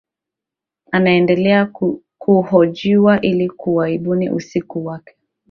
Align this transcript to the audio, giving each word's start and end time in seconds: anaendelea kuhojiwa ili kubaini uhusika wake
anaendelea 0.91 1.71
kuhojiwa 2.17 3.21
ili 3.21 3.49
kubaini 3.49 4.29
uhusika 4.29 4.79
wake 4.79 5.15